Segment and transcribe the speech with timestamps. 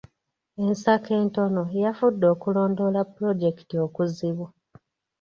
[0.63, 4.45] Ensako entono yafudde okulondoola pulojekiti okuzibu.